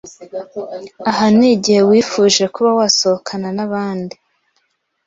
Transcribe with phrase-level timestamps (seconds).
[1.09, 4.15] Aha ni igihe wifuje kuba wasohokana n’abandi,